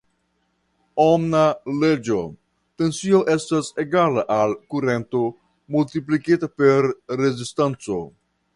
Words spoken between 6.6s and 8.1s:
per rezistanco.